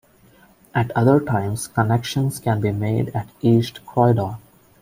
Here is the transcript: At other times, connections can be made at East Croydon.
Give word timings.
At 0.73 0.89
other 0.97 1.19
times, 1.19 1.67
connections 1.67 2.39
can 2.39 2.59
be 2.59 2.71
made 2.71 3.09
at 3.09 3.29
East 3.41 3.85
Croydon. 3.85 4.37